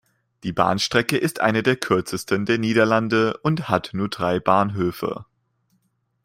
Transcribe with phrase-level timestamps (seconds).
[0.43, 5.25] Die Bahnstrecke ist eine der kürzesten der Niederlande und hat nur drei Bahnhöfe.